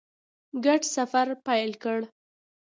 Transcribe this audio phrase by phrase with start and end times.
[0.65, 1.99] ګډ سفر پیل کړ.